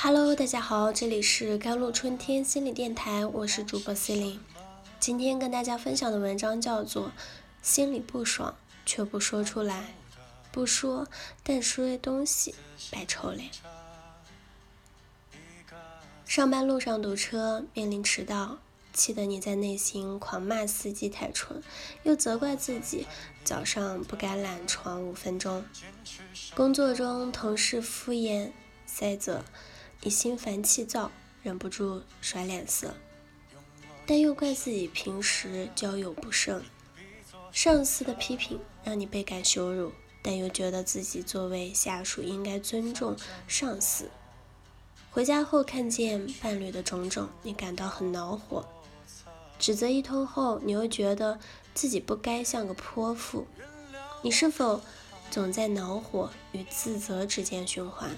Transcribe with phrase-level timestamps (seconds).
[0.00, 4.38] Hello，大家好，这里是甘露春天心理电台，我是主播 Celine。
[5.00, 7.08] 今天跟大家分享的文章叫做
[7.62, 8.54] 《心里不爽
[8.86, 9.96] 却不说出来，
[10.52, 11.08] 不说
[11.42, 12.54] 但说些东西
[12.92, 13.50] 白臭脸》。
[16.24, 18.58] 上班路上堵车，面临迟到，
[18.92, 21.60] 气得你在内心狂骂司机太蠢，
[22.04, 23.04] 又责怪自己
[23.42, 25.64] 早上不该懒床五分钟。
[26.54, 28.52] 工作中同事敷衍
[28.86, 29.42] 塞责。
[30.02, 31.10] 你心烦气躁，
[31.42, 32.94] 忍不住甩脸色，
[34.06, 36.60] 但又怪自己平时交友不慎；
[37.50, 43.16] 上司的批评让你倍感羞辱，但又觉得自己作为下属应该尊重
[43.48, 44.08] 上司。
[45.10, 48.62] 回家后看见伴侣的种种，你感到很恼火；
[49.58, 51.40] 指责一通后，你又觉得
[51.74, 53.48] 自己不该像个泼妇。
[54.22, 54.80] 你是否
[55.28, 58.16] 总在恼火与自责之间循环？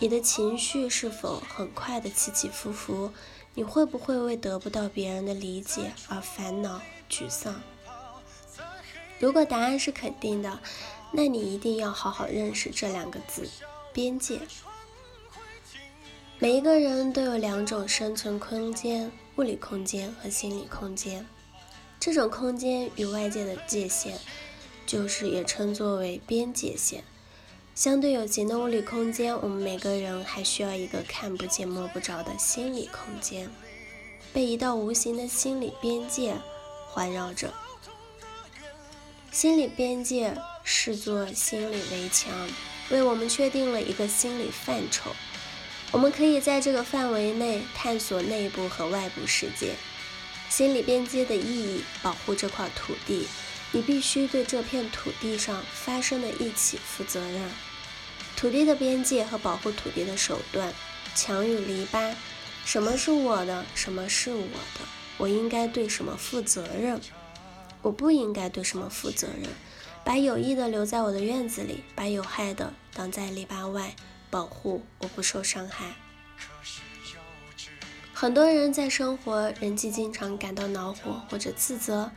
[0.00, 3.10] 你的情绪是否很快的起起伏伏？
[3.54, 7.60] 你会不会为得不到别人的理解而烦恼沮丧？
[9.18, 10.60] 如果答案是肯定的，
[11.10, 13.48] 那你一定要好好认识这两个字：
[13.92, 14.38] 边界。
[16.38, 21.26] 每一个人都有两种生存空间：物理空间和心理空间。
[21.98, 24.14] 这种空间与外界的界限，
[24.86, 27.02] 就是也称作为边界线。
[27.78, 33.48] 相对有形的物理空间，我们每个人还需要一个看不见摸不着的心理空间，
[34.32, 36.34] 被一道无形的心理边界
[36.88, 37.54] 环绕着。
[39.30, 42.32] 心理边界视作心理围墙，
[42.90, 45.12] 为我们确定了一个心理范畴，
[45.92, 49.74] 我们可以在这个范围内探索内部和外部世界。
[50.50, 53.28] 心理边界的意义，保护这块土地，
[53.72, 57.50] 你必须对这片土地上发生的一起负责任。
[58.36, 60.72] 土地的边界和保护土地的手段，
[61.14, 62.14] 墙与篱笆，
[62.64, 64.80] 什么是我的，什么是我的，
[65.16, 67.00] 我应该对什么负责任，
[67.82, 69.50] 我不应该对什么负责任，
[70.04, 73.96] 把有益的留在我的院子里，把有害的挡在篱笆外，
[74.30, 75.94] 保护我不受伤害。
[78.14, 82.10] 很多人在生活人际经常感到恼火或者自责，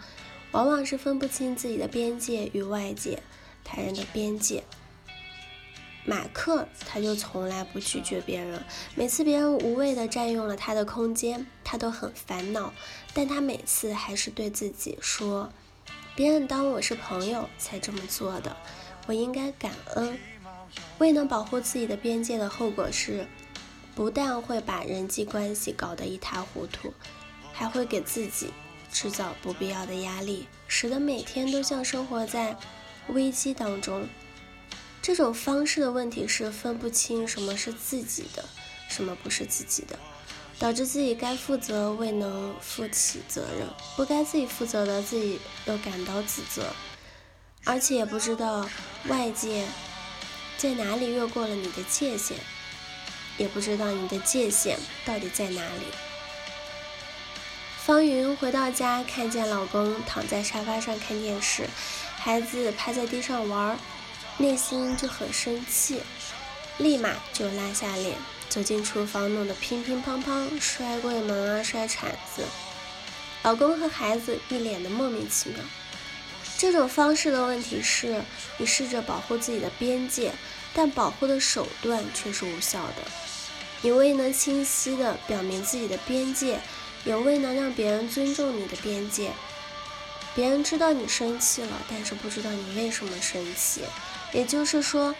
[0.51, 3.21] 往往是分不清自己的边界与外界
[3.63, 4.63] 他人的边界。
[6.03, 8.63] 马克他就从来不拒绝别人，
[8.95, 12.73] 每次别人无谓的占用了他的空间，他都很烦恼。
[13.13, 15.51] 但他每次还是对自己说
[16.15, 18.57] ：“别人当我是朋友才这么做的，
[19.05, 20.17] 我应该感恩。”
[20.97, 23.27] 未能保护自己的边界的后果是，
[23.93, 26.93] 不但会把人际关系搞得一塌糊涂，
[27.53, 28.51] 还会给自己
[28.91, 32.55] 制造不必要的压力，使得每天都像生活在
[33.07, 34.07] 危机当中。
[35.01, 38.45] 这种方式的问题是分不清什么是自己的，
[38.87, 39.97] 什么不是自己的，
[40.59, 46.67] 导致自己该负责未能负起责任，不该自己负责的自己又感到自责，
[47.63, 48.69] 而且也不知道
[49.07, 49.65] 外界
[50.57, 52.37] 在哪里越过了你的界限，
[53.39, 56.10] 也不知道你的界限到底在哪里。
[57.83, 61.67] 方云回到家，看见老公躺在沙发上看电视，
[62.15, 63.75] 孩子趴在地上玩。
[64.37, 66.01] 内心就很生气，
[66.77, 68.15] 立马就拉下脸
[68.49, 72.43] 走进厨房，弄得乒乒乓乓，摔柜门啊，摔铲子。
[73.41, 75.57] 老公和孩子一脸的莫名其妙。
[76.59, 78.21] 这种方式的问题是，
[78.57, 80.31] 你试着保护自己的边界，
[80.75, 83.03] 但保护的手段却是无效的。
[83.81, 86.61] 你未能清晰的表明自己的边界，
[87.05, 89.31] 也未能让别人尊重你的边界。
[90.33, 93.81] 别人知道你生气了，但是不知道你为什么生气。
[94.31, 95.13] 也就是说，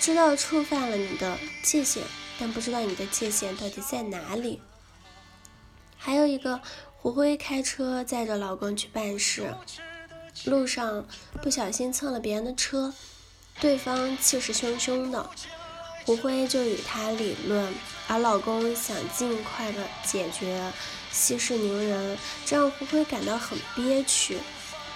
[0.00, 2.02] 知道触犯了你的界限，
[2.40, 4.60] 但不知道你的界限到底在哪里。
[5.96, 6.60] 还有一个，
[6.96, 9.54] 胡辉开车载着老公去办事，
[10.44, 11.06] 路上
[11.40, 12.92] 不小心蹭了别人的车，
[13.60, 15.30] 对方气势汹汹的，
[16.04, 17.72] 胡辉就与他理论，
[18.08, 20.60] 而老公想尽快的解决，
[21.12, 24.38] 息事宁人，这让胡辉感到很憋屈。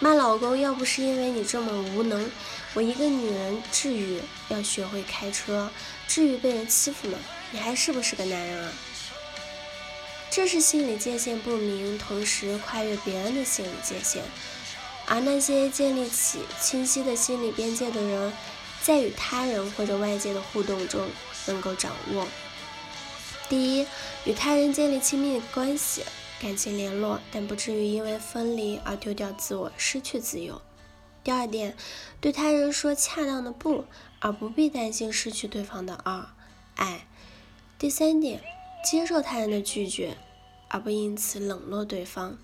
[0.01, 2.31] 骂老公，要不是因为你这么无能，
[2.75, 5.71] 我一个女人至于要学会开车，
[6.09, 7.19] 至于被人欺负吗？
[7.51, 8.73] 你还是不是个男人啊？
[10.29, 14.23] 这是心理界限不明，同时跨越别人的心理界限。
[15.07, 18.33] 而那些建立起清晰的心理边界的人，
[18.87, 21.09] 在与他人或者外界的互动中，
[21.49, 22.25] 能够掌握：
[23.49, 23.87] 第一，
[24.25, 26.05] 与他人建立亲密关系。
[26.41, 30.63] 感情联络，但不至于因为分离而丢掉自我，失去自由。
[31.25, 31.77] 第二点，
[32.21, 33.87] 对他人说恰当的不，
[34.21, 36.29] 而不必担心失去对方的二
[36.77, 37.09] 爱。
[37.81, 38.41] 第三点，
[38.85, 40.17] 接受他人的拒绝，
[40.69, 42.39] 而不因此冷落对方。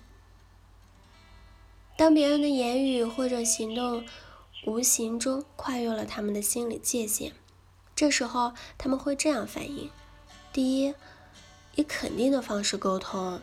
[1.95, 4.03] 当别人的言语或者行动
[4.65, 7.33] 无形中跨越了他们的心理界限，
[7.95, 9.89] 这时候他们会这样反应：
[10.53, 10.93] 第一，
[11.75, 13.41] 以肯定的方式沟通，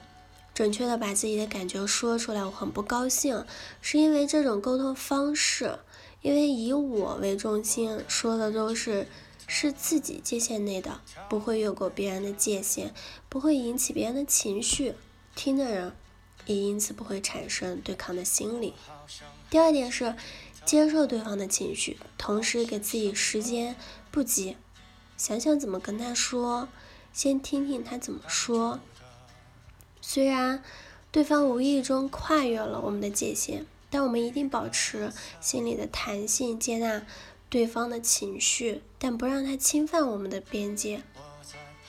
[0.55, 2.43] 准确的把自己的感觉说出来。
[2.43, 3.44] 我很不高兴，
[3.82, 5.78] 是因为这种沟通方式，
[6.22, 9.06] 因为以我为中心，说的都是
[9.46, 12.94] 是自己界限内的，不会越过别人的界限，
[13.28, 14.94] 不会引起别人的情绪，
[15.34, 15.93] 听的人。
[16.46, 18.73] 也因此不会产生对抗的心理。
[19.50, 20.16] 第二点是
[20.70, 23.75] 接受对方的情绪，同时给自己时间，
[24.12, 24.56] 不急，
[25.17, 26.69] 想想怎么跟他说，
[27.12, 28.78] 先听听他怎么说。
[30.00, 30.62] 虽然
[31.11, 37.05] 对方无意中跨越了我们的界限，但我们一定保持心里的弹性，接纳
[37.49, 41.02] 对方的情绪，但不让他侵犯我们的边界，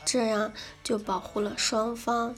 [0.04, 0.52] 这样
[0.84, 2.34] 就保护了双方。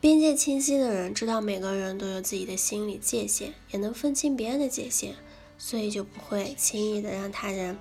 [0.00, 5.14] 边界清晰的人，知道每个人都有自己的心理界限，也能分清别人的界限，
[5.58, 7.76] 所以就不会轻易的让他人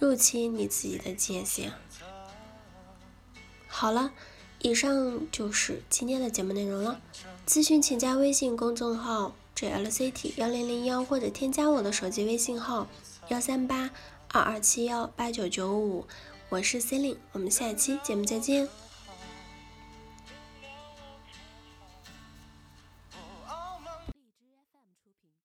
[0.00, 1.72] 入侵你自己的界限。
[3.68, 4.12] 好了，
[4.58, 7.00] 以上就是今天的节目内容了。
[7.46, 12.88] 咨询请加微信公众号 jlct 幺零零幺，或者添加我的手机微信号
[13.28, 13.90] 幺三八
[14.32, 16.06] 二二七幺八九九五，
[16.48, 18.68] 我是 c e l i n e 我们下期节目再见。